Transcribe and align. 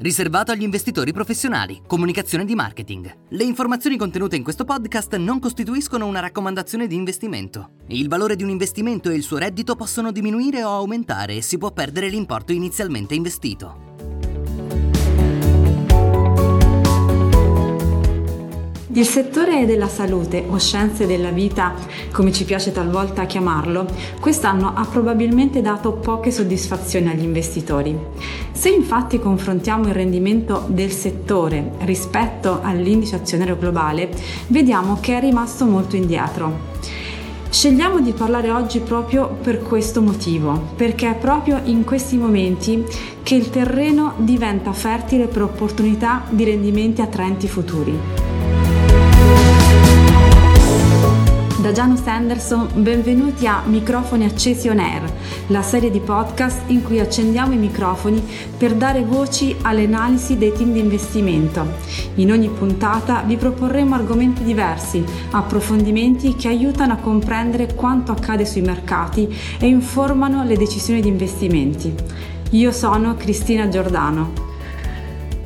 riservato 0.00 0.52
agli 0.52 0.62
investitori 0.62 1.12
professionali, 1.12 1.82
comunicazione 1.86 2.44
di 2.44 2.54
marketing. 2.54 3.16
Le 3.28 3.44
informazioni 3.44 3.96
contenute 3.96 4.36
in 4.36 4.42
questo 4.42 4.64
podcast 4.64 5.16
non 5.16 5.38
costituiscono 5.38 6.06
una 6.06 6.20
raccomandazione 6.20 6.86
di 6.86 6.94
investimento. 6.94 7.70
Il 7.88 8.08
valore 8.08 8.36
di 8.36 8.42
un 8.42 8.50
investimento 8.50 9.10
e 9.10 9.14
il 9.14 9.22
suo 9.22 9.38
reddito 9.38 9.76
possono 9.76 10.12
diminuire 10.12 10.62
o 10.64 10.70
aumentare 10.70 11.36
e 11.36 11.42
si 11.42 11.58
può 11.58 11.72
perdere 11.72 12.08
l'importo 12.08 12.52
inizialmente 12.52 13.14
investito. 13.14 13.87
Il 18.98 19.06
settore 19.06 19.64
della 19.64 19.86
salute 19.86 20.44
o 20.48 20.58
scienze 20.58 21.06
della 21.06 21.30
vita, 21.30 21.72
come 22.10 22.32
ci 22.32 22.44
piace 22.44 22.72
talvolta 22.72 23.26
chiamarlo, 23.26 23.86
quest'anno 24.18 24.72
ha 24.74 24.84
probabilmente 24.86 25.62
dato 25.62 25.92
poche 25.92 26.32
soddisfazioni 26.32 27.08
agli 27.08 27.22
investitori. 27.22 27.96
Se 28.50 28.68
infatti 28.70 29.20
confrontiamo 29.20 29.86
il 29.86 29.94
rendimento 29.94 30.64
del 30.66 30.90
settore 30.90 31.74
rispetto 31.82 32.58
all'indice 32.60 33.14
azionario 33.14 33.56
globale, 33.56 34.10
vediamo 34.48 34.98
che 35.00 35.16
è 35.16 35.20
rimasto 35.20 35.64
molto 35.64 35.94
indietro. 35.94 36.74
Scegliamo 37.50 38.00
di 38.00 38.10
parlare 38.10 38.50
oggi 38.50 38.80
proprio 38.80 39.28
per 39.28 39.62
questo 39.62 40.02
motivo, 40.02 40.70
perché 40.74 41.08
è 41.08 41.14
proprio 41.14 41.60
in 41.62 41.84
questi 41.84 42.16
momenti 42.16 42.84
che 43.22 43.36
il 43.36 43.48
terreno 43.50 44.14
diventa 44.16 44.72
fertile 44.72 45.28
per 45.28 45.42
opportunità 45.42 46.24
di 46.30 46.42
rendimenti 46.42 47.00
attraenti 47.00 47.46
futuri. 47.46 48.17
Da 51.68 51.74
Gianus 51.74 52.06
Anderson, 52.06 52.66
benvenuti 52.76 53.46
a 53.46 53.62
Microfoni 53.66 54.24
Accesi 54.24 54.68
On 54.68 54.78
Air, 54.78 55.02
la 55.48 55.60
serie 55.60 55.90
di 55.90 56.00
podcast 56.00 56.62
in 56.68 56.82
cui 56.82 56.98
accendiamo 56.98 57.52
i 57.52 57.58
microfoni 57.58 58.26
per 58.56 58.72
dare 58.72 59.04
voci 59.04 59.54
alle 59.60 59.84
analisi 59.84 60.38
dei 60.38 60.54
team 60.54 60.72
di 60.72 60.78
investimento. 60.78 61.66
In 62.14 62.32
ogni 62.32 62.48
puntata 62.48 63.22
vi 63.26 63.36
proporremo 63.36 63.94
argomenti 63.94 64.44
diversi, 64.44 65.04
approfondimenti 65.32 66.36
che 66.36 66.48
aiutano 66.48 66.94
a 66.94 67.02
comprendere 67.02 67.74
quanto 67.74 68.12
accade 68.12 68.46
sui 68.46 68.62
mercati 68.62 69.28
e 69.60 69.66
informano 69.66 70.44
le 70.44 70.56
decisioni 70.56 71.02
di 71.02 71.08
investimenti. 71.08 71.94
Io 72.52 72.72
sono 72.72 73.14
Cristina 73.14 73.68
Giordano. 73.68 74.32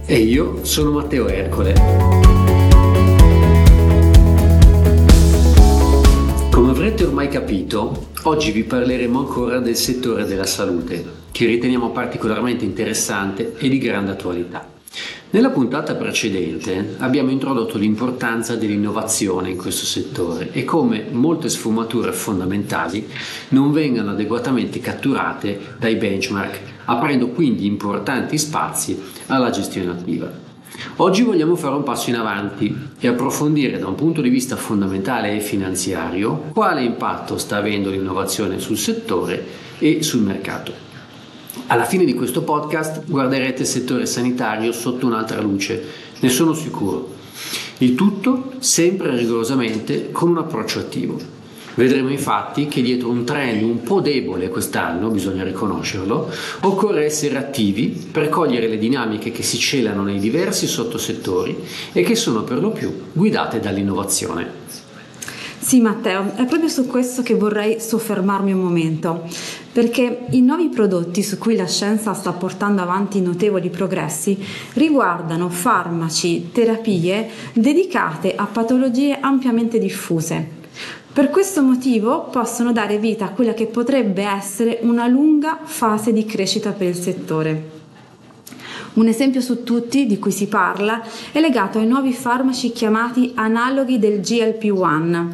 E 0.06 0.18
io 0.18 0.64
sono 0.64 0.92
Matteo 0.92 1.26
Ercole. 1.26 2.31
Avrete 6.92 7.04
ormai 7.08 7.28
capito, 7.28 8.08
oggi 8.24 8.50
vi 8.50 8.64
parleremo 8.64 9.18
ancora 9.18 9.60
del 9.60 9.76
settore 9.76 10.26
della 10.26 10.44
salute, 10.44 11.02
che 11.32 11.46
riteniamo 11.46 11.90
particolarmente 11.90 12.66
interessante 12.66 13.54
e 13.56 13.70
di 13.70 13.78
grande 13.78 14.10
attualità. 14.10 14.68
Nella 15.30 15.48
puntata 15.48 15.94
precedente 15.94 16.96
abbiamo 16.98 17.30
introdotto 17.30 17.78
l'importanza 17.78 18.56
dell'innovazione 18.56 19.48
in 19.48 19.56
questo 19.56 19.86
settore 19.86 20.50
e 20.52 20.64
come 20.64 21.06
molte 21.10 21.48
sfumature 21.48 22.12
fondamentali 22.12 23.08
non 23.50 23.72
vengano 23.72 24.10
adeguatamente 24.10 24.78
catturate 24.80 25.58
dai 25.78 25.96
benchmark, 25.96 26.60
aprendo 26.84 27.28
quindi 27.28 27.64
importanti 27.64 28.36
spazi 28.36 29.00
alla 29.28 29.48
gestione 29.48 29.92
attiva. 29.92 30.51
Oggi 30.96 31.22
vogliamo 31.22 31.56
fare 31.56 31.74
un 31.74 31.82
passo 31.82 32.10
in 32.10 32.16
avanti 32.16 32.74
e 32.98 33.08
approfondire 33.08 33.78
da 33.78 33.88
un 33.88 33.94
punto 33.94 34.20
di 34.20 34.28
vista 34.28 34.56
fondamentale 34.56 35.36
e 35.36 35.40
finanziario 35.40 36.44
quale 36.52 36.82
impatto 36.82 37.36
sta 37.38 37.56
avendo 37.56 37.90
l'innovazione 37.90 38.58
sul 38.58 38.78
settore 38.78 39.44
e 39.78 40.02
sul 40.02 40.22
mercato. 40.22 40.72
Alla 41.66 41.84
fine 41.84 42.04
di 42.04 42.14
questo 42.14 42.42
podcast 42.42 43.04
guarderete 43.06 43.62
il 43.62 43.68
settore 43.68 44.06
sanitario 44.06 44.72
sotto 44.72 45.06
un'altra 45.06 45.40
luce, 45.40 45.82
ne 46.20 46.28
sono 46.28 46.54
sicuro. 46.54 47.14
Il 47.78 47.94
tutto 47.94 48.52
sempre 48.58 49.16
rigorosamente 49.16 50.10
con 50.10 50.30
un 50.30 50.38
approccio 50.38 50.78
attivo. 50.78 51.41
Vedremo 51.74 52.10
infatti 52.10 52.68
che 52.68 52.82
dietro 52.82 53.08
un 53.08 53.24
trend 53.24 53.62
un 53.62 53.82
po' 53.82 54.00
debole 54.00 54.50
quest'anno, 54.50 55.08
bisogna 55.08 55.42
riconoscerlo, 55.42 56.30
occorre 56.60 57.04
essere 57.04 57.38
attivi 57.38 58.08
per 58.10 58.28
cogliere 58.28 58.68
le 58.68 58.76
dinamiche 58.76 59.32
che 59.32 59.42
si 59.42 59.58
celano 59.58 60.02
nei 60.02 60.18
diversi 60.18 60.66
sottosettori 60.66 61.56
e 61.92 62.02
che 62.02 62.14
sono 62.14 62.42
per 62.42 62.60
lo 62.60 62.70
più 62.70 62.92
guidate 63.12 63.58
dall'innovazione. 63.58 64.60
Sì 65.58 65.80
Matteo, 65.80 66.32
è 66.34 66.44
proprio 66.44 66.68
su 66.68 66.86
questo 66.86 67.22
che 67.22 67.34
vorrei 67.34 67.80
soffermarmi 67.80 68.52
un 68.52 68.60
momento, 68.60 69.22
perché 69.72 70.26
i 70.30 70.42
nuovi 70.42 70.68
prodotti 70.68 71.22
su 71.22 71.38
cui 71.38 71.56
la 71.56 71.68
scienza 71.68 72.12
sta 72.12 72.32
portando 72.32 72.82
avanti 72.82 73.22
notevoli 73.22 73.70
progressi 73.70 74.36
riguardano 74.74 75.48
farmaci, 75.48 76.50
terapie 76.52 77.30
dedicate 77.54 78.34
a 78.34 78.44
patologie 78.44 79.16
ampiamente 79.20 79.78
diffuse 79.78 80.60
per 81.12 81.28
questo 81.28 81.62
motivo 81.62 82.28
possono 82.30 82.72
dare 82.72 82.96
vita 82.96 83.26
a 83.26 83.30
quella 83.30 83.52
che 83.52 83.66
potrebbe 83.66 84.22
essere 84.22 84.78
una 84.80 85.06
lunga 85.06 85.58
fase 85.62 86.10
di 86.10 86.24
crescita 86.24 86.70
per 86.70 86.88
il 86.88 86.94
settore. 86.94 87.80
Un 88.94 89.08
esempio 89.08 89.40
su 89.40 89.62
tutti 89.62 90.06
di 90.06 90.18
cui 90.18 90.30
si 90.30 90.46
parla 90.48 91.02
è 91.30 91.40
legato 91.40 91.78
ai 91.78 91.86
nuovi 91.86 92.12
farmaci 92.12 92.72
chiamati 92.72 93.32
analoghi 93.34 93.98
del 93.98 94.20
GLP-1, 94.20 95.26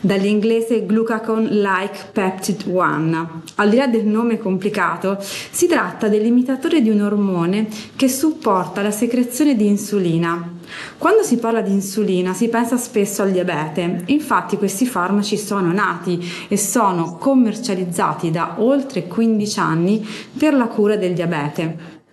dall'inglese 0.00 0.86
Glucagon-like 0.86 2.10
Peptide 2.12 2.64
1. 2.66 3.42
Al 3.56 3.68
di 3.68 3.76
là 3.76 3.86
del 3.88 4.06
nome 4.06 4.38
complicato, 4.38 5.18
si 5.20 5.66
tratta 5.66 6.08
dell'imitatore 6.08 6.80
di 6.80 6.90
un 6.90 7.00
ormone 7.00 7.68
che 7.96 8.08
supporta 8.08 8.82
la 8.82 8.92
secrezione 8.92 9.56
di 9.56 9.66
insulina. 9.66 10.54
Quando 10.98 11.22
si 11.22 11.36
parla 11.36 11.60
di 11.60 11.72
insulina 11.72 12.32
si 12.34 12.48
pensa 12.48 12.76
spesso 12.76 13.22
al 13.22 13.30
diabete, 13.30 14.02
infatti 14.06 14.56
questi 14.56 14.86
farmaci 14.86 15.36
sono 15.36 15.72
nati 15.72 16.18
e 16.48 16.56
sono 16.56 17.16
commercializzati 17.16 18.30
da 18.30 18.56
oltre 18.58 19.06
15 19.06 19.58
anni 19.58 20.06
per 20.36 20.54
la 20.54 20.66
cura 20.66 20.96
del 20.96 21.14
diabete. 21.14 22.04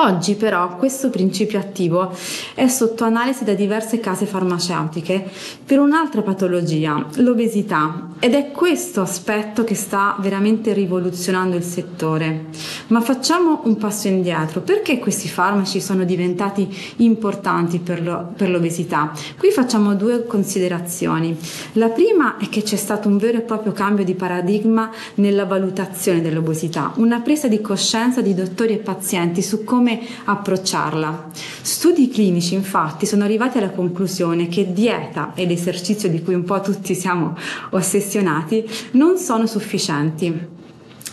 Oggi 0.00 0.36
però 0.36 0.76
questo 0.76 1.10
principio 1.10 1.58
attivo 1.58 2.14
è 2.54 2.68
sotto 2.68 3.02
analisi 3.02 3.42
da 3.42 3.54
diverse 3.54 3.98
case 3.98 4.26
farmaceutiche 4.26 5.28
per 5.64 5.80
un'altra 5.80 6.22
patologia, 6.22 7.04
l'obesità, 7.16 8.10
ed 8.20 8.34
è 8.34 8.52
questo 8.52 9.00
aspetto 9.00 9.64
che 9.64 9.74
sta 9.74 10.16
veramente 10.20 10.72
rivoluzionando 10.72 11.56
il 11.56 11.64
settore. 11.64 12.44
Ma 12.88 13.00
facciamo 13.00 13.62
un 13.64 13.76
passo 13.76 14.06
indietro, 14.06 14.60
perché 14.60 15.00
questi 15.00 15.26
farmaci 15.26 15.80
sono 15.80 16.04
diventati 16.04 16.68
importanti 16.98 17.80
per, 17.80 18.00
lo, 18.00 18.32
per 18.36 18.50
l'obesità? 18.50 19.12
Qui 19.36 19.50
facciamo 19.50 19.96
due 19.96 20.24
considerazioni. 20.26 21.36
La 21.72 21.88
prima 21.88 22.36
è 22.36 22.48
che 22.48 22.62
c'è 22.62 22.76
stato 22.76 23.08
un 23.08 23.18
vero 23.18 23.38
e 23.38 23.42
proprio 23.42 23.72
cambio 23.72 24.04
di 24.04 24.14
paradigma 24.14 24.92
nella 25.14 25.44
valutazione 25.44 26.22
dell'obesità, 26.22 26.92
una 26.96 27.18
presa 27.18 27.48
di 27.48 27.60
coscienza 27.60 28.20
di 28.20 28.32
dottori 28.32 28.74
e 28.74 28.78
pazienti 28.78 29.42
su 29.42 29.64
come 29.64 29.86
come 29.88 30.00
approcciarla. 30.24 31.30
Studi 31.62 32.10
clinici 32.10 32.54
infatti 32.54 33.06
sono 33.06 33.24
arrivati 33.24 33.56
alla 33.56 33.70
conclusione 33.70 34.48
che 34.48 34.72
dieta 34.72 35.32
ed 35.34 35.50
esercizio 35.50 36.10
di 36.10 36.22
cui 36.22 36.34
un 36.34 36.44
po' 36.44 36.60
tutti 36.60 36.94
siamo 36.94 37.34
ossessionati 37.70 38.68
non 38.92 39.16
sono 39.16 39.46
sufficienti. 39.46 40.56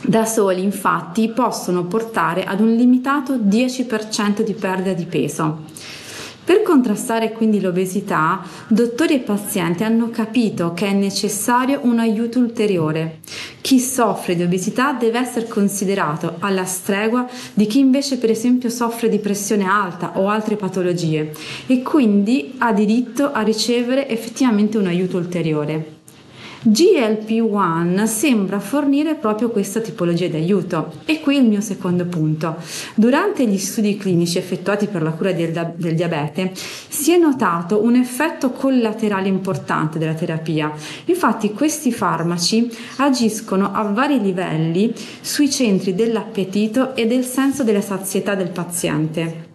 Da 0.01 0.25
soli 0.25 0.61
infatti 0.61 1.29
possono 1.29 1.85
portare 1.85 2.43
ad 2.43 2.59
un 2.59 2.75
limitato 2.75 3.37
10% 3.37 4.41
di 4.41 4.53
perdita 4.53 4.93
di 4.93 5.05
peso. 5.05 5.63
Per 6.45 6.61
contrastare 6.61 7.31
quindi 7.31 7.59
l'obesità, 7.59 8.43
dottori 8.67 9.15
e 9.15 9.19
pazienti 9.19 9.83
hanno 9.83 10.11
capito 10.11 10.73
che 10.75 10.85
è 10.85 10.93
necessario 10.93 11.79
un 11.81 11.97
aiuto 11.97 12.37
ulteriore. 12.37 13.21
Chi 13.61 13.79
soffre 13.79 14.35
di 14.35 14.43
obesità 14.43 14.93
deve 14.93 15.17
essere 15.17 15.47
considerato 15.47 16.35
alla 16.37 16.65
stregua 16.65 17.27
di 17.51 17.65
chi 17.65 17.79
invece 17.79 18.19
per 18.19 18.29
esempio 18.29 18.69
soffre 18.69 19.09
di 19.09 19.17
pressione 19.17 19.65
alta 19.65 20.19
o 20.19 20.29
altre 20.29 20.55
patologie 20.55 21.33
e 21.65 21.81
quindi 21.81 22.53
ha 22.59 22.71
diritto 22.71 23.31
a 23.31 23.41
ricevere 23.41 24.07
effettivamente 24.07 24.77
un 24.77 24.85
aiuto 24.85 25.17
ulteriore. 25.17 25.94
GLP-1 26.67 28.05
sembra 28.05 28.59
fornire 28.59 29.13
proprio 29.13 29.49
questa 29.49 29.81
tipologia 29.81 30.25
di 30.25 30.37
aiuto. 30.37 30.93
E 31.05 31.19
qui 31.19 31.37
il 31.37 31.45
mio 31.45 31.61
secondo 31.61 32.05
punto. 32.05 32.55
Durante 32.95 33.45
gli 33.45 33.57
studi 33.59 33.97
clinici 33.97 34.39
effettuati 34.39 34.87
per 34.87 35.03
la 35.03 35.11
cura 35.11 35.31
del, 35.31 35.73
del 35.75 35.93
diabete 35.93 36.53
si 36.55 37.11
è 37.11 37.17
notato 37.17 37.83
un 37.83 37.95
effetto 37.95 38.49
collaterale 38.49 39.27
importante 39.27 39.99
della 39.99 40.15
terapia. 40.15 40.73
Infatti 41.05 41.51
questi 41.51 41.91
farmaci 41.91 42.67
agiscono 42.97 43.71
a 43.71 43.83
vari 43.83 44.19
livelli 44.19 44.91
sui 45.21 45.51
centri 45.51 45.93
dell'appetito 45.93 46.95
e 46.95 47.05
del 47.05 47.25
senso 47.25 47.63
della 47.63 47.81
sazietà 47.81 48.33
del 48.33 48.49
paziente. 48.49 49.53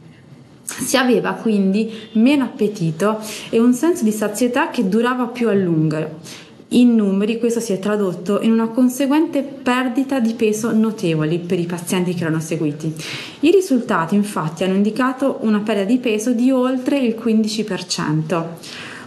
Si 0.63 0.97
aveva 0.97 1.33
quindi 1.33 1.91
meno 2.13 2.45
appetito 2.45 3.19
e 3.49 3.59
un 3.59 3.75
senso 3.75 4.05
di 4.05 4.13
sazietà 4.13 4.71
che 4.71 4.89
durava 4.89 5.27
più 5.27 5.49
a 5.49 5.55
lungo 5.55 6.49
In 6.73 6.95
numeri 6.95 7.41
questo 7.41 7.59
si 7.59 7.73
è 7.73 7.81
tradotto 7.81 8.41
in 8.43 8.53
una 8.53 8.69
conseguente 8.69 9.43
perdita 9.43 10.21
di 10.21 10.35
peso 10.35 10.73
notevoli 10.73 11.41
per 11.41 11.59
i 11.59 11.67
pazienti 11.67 12.15
che 12.15 12.23
erano 12.23 12.39
seguiti. 12.39 12.95
I 13.41 13.51
risultati 13.51 14.15
infatti 14.15 14.63
hanno 14.63 14.77
indicato 14.77 15.39
una 15.41 15.59
perdita 15.59 15.89
di 15.89 15.99
peso 15.99 16.33
di 16.33 16.53
oltre 16.53 17.01
il 17.01 17.17
15%. 17.21 18.45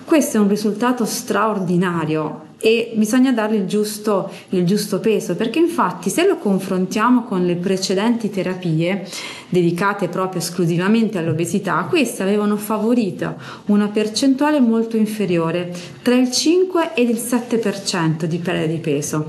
Questo 0.04 0.38
è 0.38 0.40
un 0.42 0.50
risultato 0.50 1.06
straordinario 1.06 2.52
e 2.66 2.94
bisogna 2.96 3.34
dargli 3.34 3.56
il 3.56 3.66
giusto, 3.66 4.32
il 4.50 4.66
giusto 4.66 5.02
peso 5.02 5.36
perché 5.36 5.60
infatti 5.60 6.10
se 6.10 6.26
lo 6.26 6.38
confrontiamo 6.38 7.26
con 7.26 7.46
le 7.46 7.58
precedenti 7.58 8.30
terapie 8.30 9.06
dedicate 9.50 10.08
proprio 10.08 10.40
esclusivamente 10.40 11.18
all'obesità, 11.18 11.86
queste 11.90 12.24
avevano 12.24 12.56
favorito 12.56 13.36
una 13.66 13.90
percentuale 13.90 14.62
molto 14.62 14.96
inferiore, 14.96 15.74
tra 16.02 16.16
il 16.16 16.32
5 16.32 16.94
ed 16.94 17.10
il 17.10 17.18
7% 17.18 18.24
di 18.24 18.38
perdita 18.38 18.66
di 18.66 18.80
peso. 18.80 19.26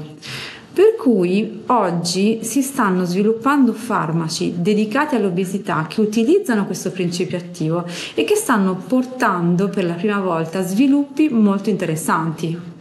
Per 0.72 0.94
cui 0.96 1.62
oggi 1.66 2.40
si 2.42 2.62
stanno 2.62 3.04
sviluppando 3.04 3.72
farmaci 3.72 4.54
dedicati 4.58 5.16
all'obesità 5.16 5.86
che 5.88 6.00
utilizzano 6.00 6.66
questo 6.66 6.92
principio 6.92 7.36
attivo 7.36 7.84
e 8.14 8.22
che 8.22 8.36
stanno 8.36 8.76
portando 8.76 9.68
per 9.68 9.84
la 9.84 9.94
prima 9.94 10.20
volta 10.20 10.62
sviluppi 10.62 11.28
molto 11.28 11.68
interessanti. 11.70 12.72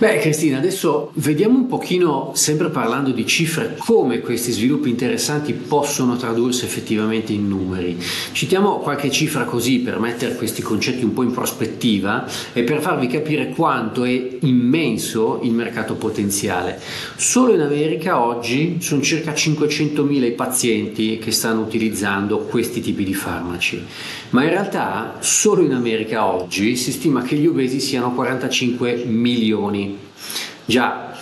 Beh 0.00 0.16
Cristina, 0.16 0.56
adesso 0.56 1.10
vediamo 1.16 1.58
un 1.58 1.66
pochino, 1.66 2.30
sempre 2.32 2.70
parlando 2.70 3.10
di 3.10 3.26
cifre, 3.26 3.76
come 3.76 4.20
questi 4.20 4.50
sviluppi 4.50 4.88
interessanti 4.88 5.52
possono 5.52 6.16
tradursi 6.16 6.64
effettivamente 6.64 7.34
in 7.34 7.46
numeri. 7.46 7.98
Citiamo 8.32 8.78
qualche 8.78 9.10
cifra 9.10 9.44
così 9.44 9.80
per 9.80 9.98
mettere 9.98 10.36
questi 10.36 10.62
concetti 10.62 11.04
un 11.04 11.12
po' 11.12 11.22
in 11.22 11.32
prospettiva 11.32 12.26
e 12.54 12.62
per 12.62 12.80
farvi 12.80 13.08
capire 13.08 13.50
quanto 13.50 14.04
è 14.04 14.38
immenso 14.40 15.40
il 15.42 15.52
mercato 15.52 15.96
potenziale. 15.96 16.80
Solo 17.16 17.52
in 17.52 17.60
America 17.60 18.24
oggi 18.24 18.78
sono 18.80 19.02
circa 19.02 19.32
500.000 19.32 20.24
i 20.24 20.32
pazienti 20.32 21.18
che 21.18 21.30
stanno 21.30 21.60
utilizzando 21.60 22.38
questi 22.38 22.80
tipi 22.80 23.04
di 23.04 23.12
farmaci, 23.12 23.84
ma 24.30 24.44
in 24.44 24.48
realtà 24.48 25.16
solo 25.20 25.60
in 25.60 25.74
America 25.74 26.24
oggi 26.24 26.74
si 26.76 26.90
stima 26.90 27.20
che 27.20 27.36
gli 27.36 27.46
obesi 27.46 27.80
siano 27.80 28.14
45 28.14 29.04
milioni 29.06 29.88
Già, 30.64 31.16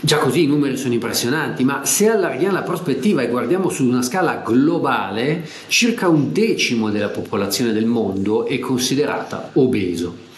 già 0.00 0.18
così 0.18 0.44
i 0.44 0.46
numeri 0.46 0.76
sono 0.76 0.94
impressionanti, 0.94 1.64
ma 1.64 1.84
se 1.84 2.08
allarghiamo 2.08 2.54
la 2.54 2.62
prospettiva 2.62 3.22
e 3.22 3.28
guardiamo 3.28 3.68
su 3.68 3.86
una 3.86 4.02
scala 4.02 4.42
globale, 4.44 5.48
circa 5.68 6.08
un 6.08 6.32
decimo 6.32 6.90
della 6.90 7.08
popolazione 7.08 7.72
del 7.72 7.86
mondo 7.86 8.46
è 8.46 8.58
considerata 8.58 9.50
obeso. 9.54 10.30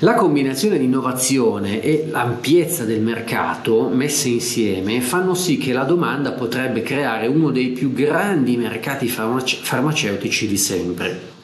La 0.00 0.12
combinazione 0.12 0.76
di 0.76 0.84
innovazione 0.84 1.80
e 1.80 2.06
l'ampiezza 2.10 2.84
del 2.84 3.00
mercato 3.00 3.88
messe 3.88 4.28
insieme 4.28 5.00
fanno 5.00 5.32
sì 5.32 5.56
che 5.56 5.72
la 5.72 5.84
domanda 5.84 6.32
potrebbe 6.32 6.82
creare 6.82 7.26
uno 7.28 7.50
dei 7.50 7.68
più 7.68 7.94
grandi 7.94 8.58
mercati 8.58 9.08
farmace- 9.08 9.56
farmaceutici 9.62 10.46
di 10.46 10.58
sempre. 10.58 11.35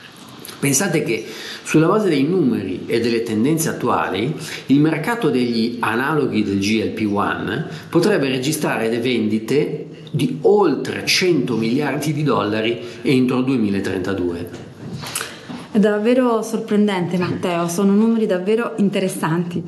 Pensate 0.63 1.03
che 1.03 1.27
sulla 1.65 1.89
base 1.89 2.09
dei 2.09 2.23
numeri 2.23 2.85
e 2.87 3.01
delle 3.01 3.25
tendenze 3.25 3.69
attuali, 3.69 4.33
il 4.67 4.79
mercato 4.79 5.29
degli 5.29 5.79
analoghi 5.81 6.45
del 6.45 6.59
GLP-1 6.59 7.65
potrebbe 7.89 8.29
registrare 8.29 8.89
le 8.89 9.01
vendite 9.01 9.87
di 10.13 10.39
oltre 10.43 11.05
100 11.05 11.57
miliardi 11.57 12.13
di 12.13 12.23
dollari 12.23 12.81
entro 13.03 13.39
il 13.39 13.45
2032. 13.45 14.49
È 15.73 15.79
davvero 15.81 16.43
sorprendente 16.43 17.19
Matteo, 17.19 17.67
sono 17.67 17.93
numeri 17.93 18.27
davvero 18.27 18.75
interessanti. 18.77 19.65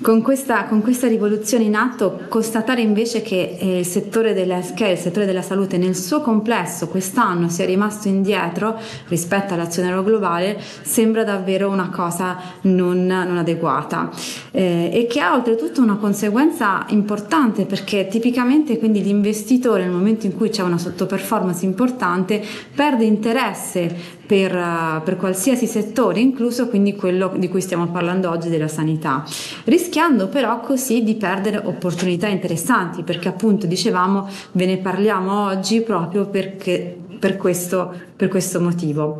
Con 0.00 0.22
questa, 0.22 0.64
con 0.64 0.82
questa, 0.82 1.06
rivoluzione 1.06 1.62
in 1.64 1.76
atto, 1.76 2.22
constatare 2.28 2.82
invece 2.82 3.22
che 3.22 3.56
eh, 3.60 3.78
il 3.78 3.86
settore 3.86 4.34
dell'healthcare, 4.34 4.92
il 4.92 4.98
settore 4.98 5.24
della 5.24 5.40
salute 5.40 5.78
nel 5.78 5.94
suo 5.94 6.20
complesso 6.20 6.88
quest'anno 6.88 7.48
sia 7.48 7.64
rimasto 7.64 8.08
indietro 8.08 8.76
rispetto 9.06 9.54
all'azionero 9.54 10.02
globale 10.02 10.60
sembra 10.82 11.22
davvero 11.22 11.70
una 11.70 11.90
cosa 11.90 12.36
non, 12.62 13.06
non 13.06 13.38
adeguata. 13.38 14.10
Eh, 14.50 14.90
e 14.92 15.06
che 15.06 15.20
ha 15.20 15.32
oltretutto 15.32 15.80
una 15.80 15.96
conseguenza 15.96 16.84
importante 16.88 17.64
perché 17.64 18.08
tipicamente 18.08 18.78
quindi 18.78 19.00
l'investitore 19.00 19.84
nel 19.84 19.92
momento 19.92 20.26
in 20.26 20.36
cui 20.36 20.48
c'è 20.50 20.62
una 20.62 20.76
sottoperformance 20.76 21.64
importante 21.64 22.44
perde 22.74 23.04
interesse 23.04 24.22
per, 24.26 24.54
uh, 24.54 25.02
per, 25.02 25.16
qualsiasi 25.16 25.66
settore, 25.66 26.20
incluso 26.20 26.68
quindi 26.68 26.94
quello 26.94 27.32
di 27.36 27.48
cui 27.48 27.60
stiamo 27.60 27.88
parlando 27.88 28.30
oggi 28.30 28.48
della 28.48 28.68
sanità, 28.68 29.24
rischiando 29.64 30.28
però 30.28 30.60
così 30.60 31.02
di 31.02 31.14
perdere 31.14 31.60
opportunità 31.62 32.26
interessanti, 32.28 33.02
perché 33.02 33.28
appunto 33.28 33.66
dicevamo 33.66 34.28
ve 34.52 34.66
ne 34.66 34.78
parliamo 34.78 35.46
oggi 35.46 35.82
proprio 35.82 36.26
perché, 36.26 36.96
per, 37.18 37.36
questo, 37.36 37.92
per 38.16 38.28
questo 38.28 38.60
motivo. 38.60 39.18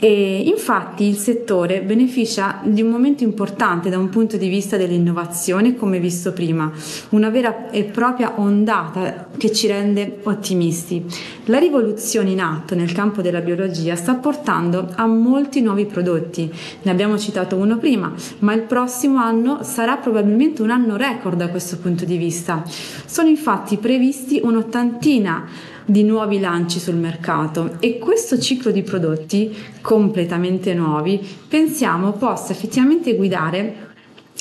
E 0.00 0.42
infatti 0.46 1.08
il 1.08 1.16
settore 1.16 1.82
beneficia 1.82 2.60
di 2.62 2.82
un 2.82 2.88
momento 2.88 3.24
importante 3.24 3.90
da 3.90 3.98
un 3.98 4.08
punto 4.10 4.36
di 4.36 4.46
vista 4.48 4.76
dell'innovazione, 4.76 5.74
come 5.74 5.98
visto 5.98 6.32
prima, 6.32 6.70
una 7.08 7.30
vera 7.30 7.68
e 7.70 7.82
propria 7.82 8.34
ondata 8.36 9.26
che 9.36 9.50
ci 9.50 9.66
rende 9.66 10.20
ottimisti. 10.22 11.04
La 11.46 11.58
rivoluzione 11.58 12.30
in 12.30 12.40
atto 12.40 12.76
nel 12.76 12.92
campo 12.92 13.22
della 13.22 13.40
biologia 13.40 13.96
sta 13.96 14.14
portando 14.14 14.88
a 14.94 15.04
molti 15.06 15.62
nuovi 15.62 15.86
prodotti, 15.86 16.48
ne 16.82 16.90
abbiamo 16.92 17.18
citato 17.18 17.56
uno 17.56 17.78
prima, 17.78 18.14
ma 18.38 18.54
il 18.54 18.62
prossimo 18.62 19.18
anno 19.18 19.64
sarà 19.64 19.96
probabilmente 19.96 20.62
un 20.62 20.70
anno 20.70 20.96
record 20.96 21.36
da 21.36 21.48
questo 21.48 21.76
punto 21.76 22.04
di 22.04 22.16
vista. 22.16 22.62
Sono 23.04 23.28
infatti 23.28 23.78
previsti 23.78 24.38
un'ottantina 24.44 25.76
di 25.90 26.02
nuovi 26.02 26.38
lanci 26.38 26.78
sul 26.78 26.96
mercato 26.96 27.76
e 27.78 27.98
questo 27.98 28.38
ciclo 28.38 28.70
di 28.70 28.82
prodotti 28.82 29.56
completamente 29.80 30.74
nuovi 30.74 31.26
pensiamo 31.48 32.12
possa 32.12 32.52
effettivamente 32.52 33.16
guidare 33.16 33.86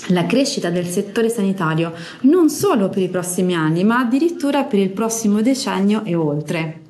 la 0.08 0.26
crescita 0.26 0.70
del 0.70 0.86
settore 0.86 1.30
sanitario 1.30 1.94
non 2.22 2.50
solo 2.50 2.90
per 2.90 3.02
i 3.02 3.08
prossimi 3.08 3.56
anni, 3.56 3.86
ma 3.86 4.00
addirittura 4.00 4.64
per 4.64 4.80
il 4.80 4.90
prossimo 4.90 5.42
decennio 5.42 6.04
e 6.04 6.16
oltre. 6.16 6.82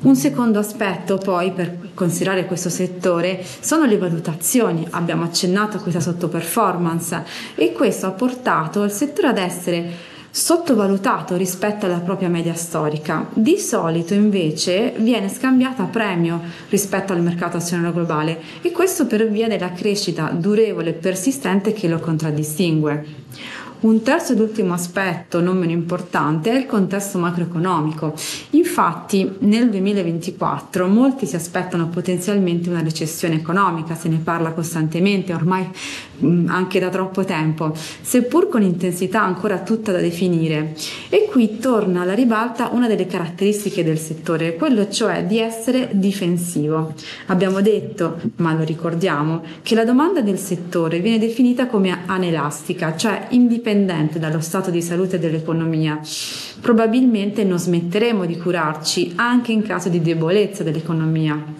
Un 0.00 0.14
secondo 0.14 0.58
aspetto 0.58 1.16
poi 1.16 1.50
per 1.52 1.90
considerare 1.94 2.44
questo 2.44 2.68
settore 2.68 3.42
sono 3.60 3.84
le 3.84 3.96
valutazioni. 3.96 4.86
Abbiamo 4.90 5.24
accennato 5.24 5.78
a 5.78 5.80
questa 5.80 6.00
sottoperformance 6.00 7.24
e 7.54 7.72
questo 7.72 8.06
ha 8.06 8.10
portato 8.10 8.84
il 8.84 8.90
settore 8.90 9.28
ad 9.28 9.38
essere 9.38 10.16
sottovalutato 10.38 11.36
rispetto 11.36 11.86
alla 11.86 11.98
propria 11.98 12.28
media 12.28 12.54
storica. 12.54 13.26
Di 13.32 13.58
solito 13.58 14.14
invece 14.14 14.94
viene 14.96 15.28
scambiato 15.28 15.82
a 15.82 15.86
premio 15.86 16.40
rispetto 16.68 17.12
al 17.12 17.22
mercato 17.22 17.56
azionario 17.56 17.92
globale 17.92 18.40
e 18.62 18.70
questo 18.70 19.06
per 19.06 19.28
via 19.28 19.48
della 19.48 19.72
crescita 19.72 20.30
durevole 20.30 20.90
e 20.90 20.92
persistente 20.92 21.72
che 21.72 21.88
lo 21.88 21.98
contraddistingue. 21.98 23.06
Un 23.80 24.02
terzo 24.02 24.32
ed 24.32 24.40
ultimo 24.40 24.72
aspetto, 24.72 25.40
non 25.40 25.56
meno 25.56 25.70
importante, 25.70 26.50
è 26.50 26.56
il 26.56 26.66
contesto 26.66 27.16
macroeconomico. 27.18 28.12
Infatti 28.50 29.36
nel 29.40 29.70
2024 29.70 30.88
molti 30.88 31.26
si 31.26 31.36
aspettano 31.36 31.86
potenzialmente 31.86 32.68
una 32.68 32.82
recessione 32.82 33.36
economica, 33.36 33.94
se 33.94 34.08
ne 34.08 34.16
parla 34.16 34.50
costantemente, 34.50 35.32
ormai 35.32 35.64
mh, 36.16 36.46
anche 36.48 36.80
da 36.80 36.88
troppo 36.88 37.24
tempo, 37.24 37.72
seppur 38.00 38.48
con 38.48 38.62
intensità 38.62 39.22
ancora 39.22 39.60
tutta 39.60 39.92
da 39.92 40.00
definire. 40.00 40.74
E 41.08 41.28
qui 41.30 41.58
torna 41.58 42.00
alla 42.00 42.14
ribalta 42.14 42.70
una 42.72 42.88
delle 42.88 43.06
caratteristiche 43.06 43.84
del 43.84 43.98
settore, 43.98 44.56
quello 44.56 44.90
cioè 44.90 45.24
di 45.24 45.38
essere 45.38 45.90
difensivo. 45.92 46.94
Abbiamo 47.26 47.60
detto, 47.60 48.18
ma 48.38 48.54
lo 48.54 48.64
ricordiamo, 48.64 49.42
che 49.62 49.76
la 49.76 49.84
domanda 49.84 50.20
del 50.20 50.38
settore 50.38 50.98
viene 50.98 51.20
definita 51.20 51.68
come 51.68 51.96
anelastica, 52.06 52.96
cioè 52.96 53.26
indipendente 53.30 53.66
dipendente 53.68 54.18
dallo 54.18 54.40
stato 54.40 54.70
di 54.70 54.80
salute 54.80 55.18
dell'economia. 55.18 56.00
Probabilmente 56.60 57.44
non 57.44 57.58
smetteremo 57.58 58.24
di 58.24 58.38
curarci 58.38 59.12
anche 59.16 59.52
in 59.52 59.62
caso 59.62 59.90
di 59.90 60.00
debolezza 60.00 60.62
dell'economia. 60.62 61.57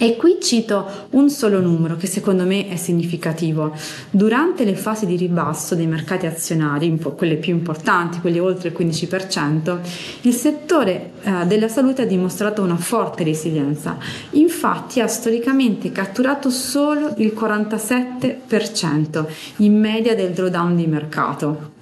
E 0.00 0.14
qui 0.14 0.38
cito 0.40 1.08
un 1.10 1.28
solo 1.28 1.60
numero 1.60 1.96
che 1.96 2.06
secondo 2.06 2.44
me 2.44 2.68
è 2.68 2.76
significativo. 2.76 3.74
Durante 4.10 4.64
le 4.64 4.76
fasi 4.76 5.06
di 5.06 5.16
ribasso 5.16 5.74
dei 5.74 5.88
mercati 5.88 6.24
azionari, 6.24 6.96
quelle 7.16 7.34
più 7.34 7.52
importanti, 7.52 8.20
quelle 8.20 8.38
oltre 8.38 8.68
il 8.68 8.76
15%, 8.78 9.78
il 10.20 10.32
settore 10.32 11.10
eh, 11.22 11.46
della 11.46 11.66
salute 11.66 12.02
ha 12.02 12.06
dimostrato 12.06 12.62
una 12.62 12.76
forte 12.76 13.24
resilienza. 13.24 13.98
Infatti 14.30 15.00
ha 15.00 15.08
storicamente 15.08 15.90
catturato 15.90 16.48
solo 16.48 17.14
il 17.16 17.32
47% 17.36 19.26
in 19.56 19.80
media 19.80 20.14
del 20.14 20.30
drawdown 20.30 20.76
di 20.76 20.86
mercato. 20.86 21.72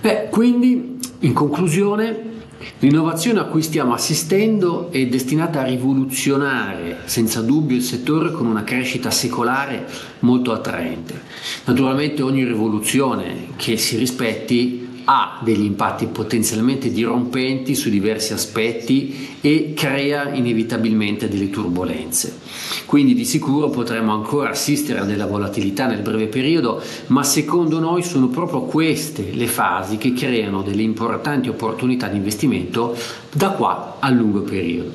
Beh, 0.00 0.26
quindi 0.28 0.98
in 1.20 1.32
conclusione 1.34 2.39
L'innovazione 2.82 3.40
a 3.40 3.44
cui 3.44 3.60
stiamo 3.60 3.92
assistendo 3.92 4.90
è 4.90 5.06
destinata 5.06 5.60
a 5.60 5.64
rivoluzionare 5.64 7.00
senza 7.04 7.42
dubbio 7.42 7.76
il 7.76 7.82
settore 7.82 8.32
con 8.32 8.46
una 8.46 8.64
crescita 8.64 9.10
secolare 9.10 9.86
molto 10.20 10.50
attraente. 10.52 11.20
Naturalmente 11.66 12.22
ogni 12.22 12.42
rivoluzione 12.42 13.48
che 13.56 13.76
si 13.76 13.98
rispetti 13.98 14.89
ha 15.12 15.40
degli 15.42 15.64
impatti 15.64 16.06
potenzialmente 16.06 16.92
dirompenti 16.92 17.74
su 17.74 17.90
diversi 17.90 18.32
aspetti 18.32 19.38
e 19.40 19.72
crea 19.74 20.32
inevitabilmente 20.32 21.28
delle 21.28 21.50
turbulenze. 21.50 22.38
Quindi 22.86 23.14
di 23.14 23.24
sicuro 23.24 23.70
potremo 23.70 24.12
ancora 24.12 24.50
assistere 24.50 25.00
a 25.00 25.04
della 25.04 25.26
volatilità 25.26 25.88
nel 25.88 26.02
breve 26.02 26.28
periodo, 26.28 26.80
ma 27.08 27.24
secondo 27.24 27.80
noi 27.80 28.04
sono 28.04 28.28
proprio 28.28 28.60
queste 28.60 29.32
le 29.32 29.48
fasi 29.48 29.96
che 29.96 30.12
creano 30.12 30.62
delle 30.62 30.82
importanti 30.82 31.48
opportunità 31.48 32.06
di 32.06 32.16
investimento 32.16 32.96
da 33.32 33.50
qua 33.50 33.96
a 33.98 34.10
lungo 34.10 34.42
periodo. 34.42 34.92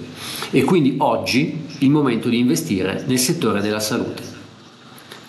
E 0.50 0.64
quindi 0.64 0.96
oggi 1.00 1.62
il 1.80 1.90
momento 1.90 2.30
di 2.30 2.40
investire 2.40 3.04
nel 3.06 3.20
settore 3.20 3.60
della 3.60 3.82
salute. 3.82 4.24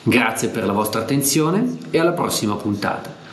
Grazie 0.04 0.46
per 0.46 0.64
la 0.64 0.72
vostra 0.72 1.00
attenzione 1.00 1.76
e 1.90 1.98
alla 1.98 2.12
prossima 2.12 2.54
puntata. 2.54 3.25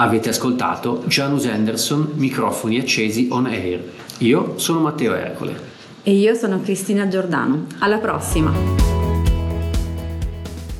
Avete 0.00 0.30
ascoltato 0.30 1.02
Janus 1.08 1.44
Anderson, 1.44 2.12
microfoni 2.14 2.78
accesi 2.78 3.28
on 3.30 3.44
air. 3.44 3.84
Io 4.20 4.58
sono 4.58 4.80
Matteo 4.80 5.14
Ercole. 5.14 5.54
E 6.02 6.12
io 6.12 6.34
sono 6.34 6.58
Cristina 6.62 7.06
Giordano. 7.06 7.66
Alla 7.80 7.98
prossima! 7.98 8.50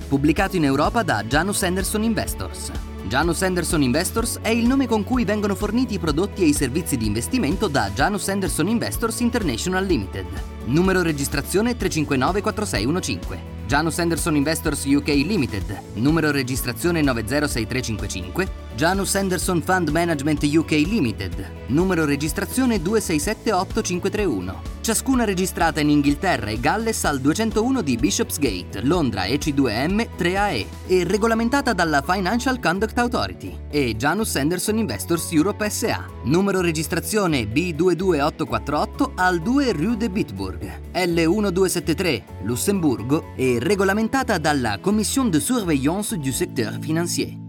Pubblicato 0.09 0.57
in 0.57 0.65
Europa 0.65 1.03
da 1.03 1.23
Janus 1.23 1.63
Anderson 1.65 2.03
Investors. 2.03 2.73
Janus 3.09 3.43
Anderson 3.43 3.83
Investors 3.83 4.39
è 4.41 4.49
il 4.49 4.67
nome 4.67 4.87
con 4.87 5.05
cui 5.05 5.27
vengono 5.27 5.55
forniti 5.55 5.95
i 5.95 5.99
prodotti 5.99 6.43
e 6.43 6.47
i 6.47 6.55
servizi 6.55 6.97
di 6.97 7.05
investimento 7.05 7.69
da 7.69 7.91
Janus 7.95 8.27
Anderson 8.29 8.69
Investors 8.69 9.21
International 9.21 9.85
Limited. 9.85 10.27
Numero 10.65 11.03
registrazione 11.03 11.77
359 11.77 12.41
4615. 12.41 13.59
Janus 13.71 14.01
Anderson 14.01 14.35
Investors 14.35 14.85
UK 14.85 15.07
Limited, 15.07 15.81
numero 15.95 16.33
registrazione 16.33 17.03
906355, 17.03 18.49
Janus 18.77 19.15
Anderson 19.15 19.61
Fund 19.63 19.91
Management 19.91 20.43
UK 20.43 20.71
Limited, 20.71 21.51
numero 21.67 22.05
registrazione 22.07 22.77
2678531, 22.79 24.55
ciascuna 24.81 25.25
registrata 25.25 25.81
in 25.81 25.91
Inghilterra 25.91 26.49
e 26.51 26.59
Galles 26.59 27.05
al 27.05 27.21
201 27.21 27.83
di 27.83 27.97
Bishopsgate, 27.97 28.81
Londra 28.83 29.25
EC2M 29.25 30.09
3AE 30.17 30.67
e 30.87 31.05
regolamentata 31.05 31.75
dalla 31.75 32.03
Financial 32.03 32.59
Conduct 32.59 32.97
Authority. 32.99 33.59
E 33.71 33.97
Janus 33.97 34.35
Anderson 34.37 34.79
Investors 34.79 35.31
Europe 35.33 35.69
SA, 35.69 36.07
numero 36.25 36.61
registrazione 36.63 37.43
B22848 37.43 39.11
al 39.17 39.43
2 39.43 39.73
Rue 39.73 39.97
de 39.97 40.09
Bitburg, 40.09 40.81
L1273, 40.95 42.23
Lussemburgo 42.45 43.33
e 43.37 43.59
regolamentata 43.61 44.39
dalla 44.39 44.79
Commission 44.81 45.29
de 45.29 45.41
surveillance 45.41 46.17
du 46.17 46.31
secteur 46.31 46.79
financier. 46.81 47.49